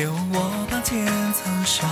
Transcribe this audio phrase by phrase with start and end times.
[0.00, 1.04] 留我把剑
[1.34, 1.86] 藏上，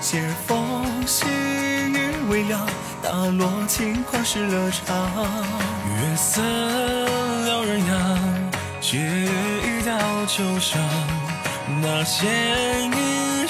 [0.00, 2.66] 写封细雨微凉，
[3.00, 4.82] 打落轻狂失了常。
[5.86, 6.42] 月色
[7.44, 8.18] 撩人痒，
[8.80, 10.82] 雪雨到秋伤。
[11.80, 13.01] 那些年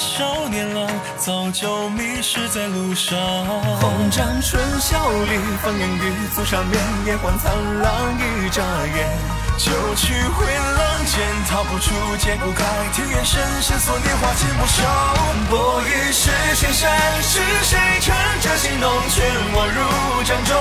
[0.02, 0.84] 少年郎，
[1.16, 3.16] 早就迷失在路上。
[3.80, 6.74] 红帐春宵里，风烟雨足上面，
[7.06, 8.60] 野荒苍狼一眨
[8.96, 9.08] 眼。
[9.56, 12.64] 就去回浪尖，逃不出解不开。
[12.92, 14.82] 庭院深深锁年华，剑不休。
[15.48, 16.90] 博弈是谁山，
[17.22, 18.12] 是谁乘
[18.42, 19.24] 着心动，劝
[19.54, 20.52] 我入帐中。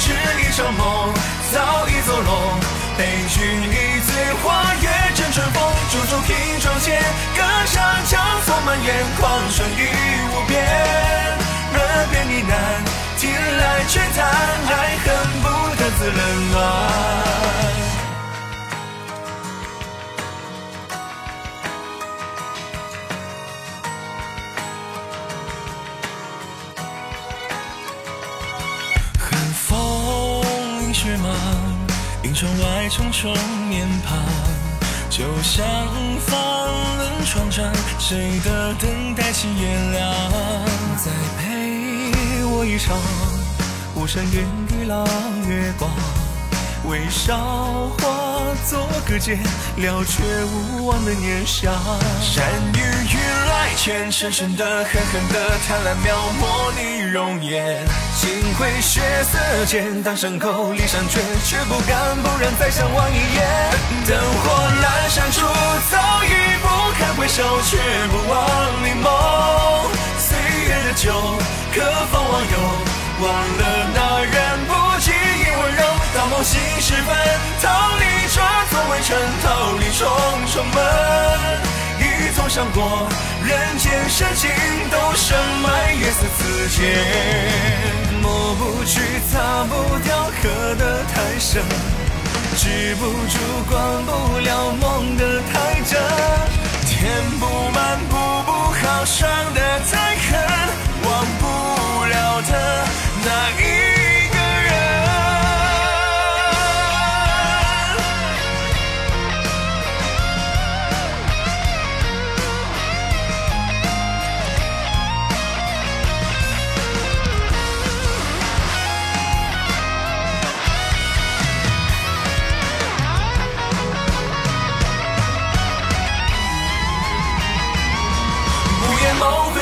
[0.00, 0.10] 只
[0.42, 1.14] 一场梦，
[1.52, 2.58] 早已走拢。
[2.96, 5.58] 陪君一醉花月枕春风，
[5.90, 7.02] 驻足瓶中剑，
[7.64, 9.88] 歌唱江风满眼，狂霜雨
[10.28, 10.62] 无边。
[11.72, 11.78] 耳
[12.10, 12.52] 边呢喃，
[13.18, 14.20] 听来却叹，
[14.68, 15.06] 爱恨
[15.40, 15.44] 不
[15.76, 16.20] 得自冷
[16.52, 16.54] 暖。
[29.18, 29.24] 寒
[29.66, 30.44] 风
[30.82, 31.24] 映雪茫，
[32.24, 33.32] 迎窗外重重
[33.70, 34.18] 面庞，
[35.08, 35.64] 就像
[36.26, 36.34] 放
[37.24, 37.64] 窗帐，
[37.98, 40.14] 谁的等待起夜凉？
[41.02, 42.96] 再陪我一场
[43.96, 44.44] 巫山云
[44.76, 45.06] 雨朗
[45.48, 45.90] 月光，
[46.86, 49.36] 为韶华作个结，
[49.76, 51.72] 了却无望的念想。
[52.20, 52.44] 山
[52.74, 53.16] 雨欲
[53.48, 57.86] 来前，深深的、狠狠的、贪婪描摹你容颜。
[58.14, 63.44] 心会血色间，当伤口离山绝，却不敢不忍再相望一眼。
[64.06, 64.50] 灯火
[64.82, 65.46] 阑珊处，
[70.96, 71.12] 酒，
[71.74, 72.56] 可否忘忧？
[73.20, 73.62] 忘了
[73.94, 74.34] 那人
[74.66, 75.82] 不及一温柔。
[76.14, 77.16] 到梦醒时分，
[77.62, 78.40] 逃离这
[78.70, 80.02] 座围城，逃离重
[80.52, 80.76] 重门。
[81.98, 82.02] 一
[82.34, 83.08] 纵伤过，
[83.44, 84.50] 人间深情
[84.90, 86.82] 都深埋，月色刺剑，
[88.20, 89.00] 抹不去，
[89.30, 91.62] 擦不掉，刻得太深，
[92.56, 93.38] 止不住，
[93.68, 94.70] 关不了，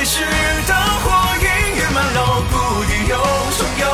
[0.04, 0.18] 是
[0.66, 3.16] 灯火映月满楼，故地又
[3.56, 3.86] 重游。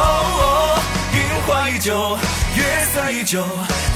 [1.12, 2.18] 云花依旧，
[2.54, 3.44] 月色依旧，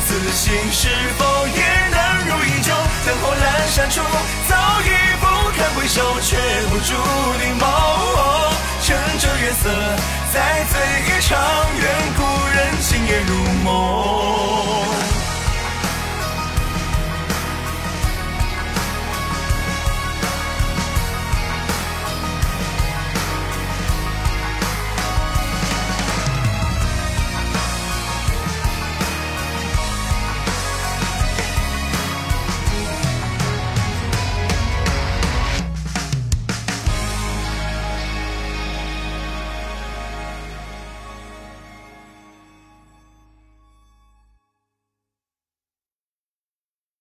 [0.07, 2.71] 此心是否也能如依旧？
[3.07, 3.43] 灯火阑
[3.75, 4.03] 珊处，
[4.47, 4.85] 早已
[5.21, 6.37] 不堪回首，却
[6.69, 6.93] 不住
[7.41, 7.65] 凝眸。
[8.83, 9.71] 趁着月色，
[10.33, 10.73] 再醉
[11.07, 11.39] 一场，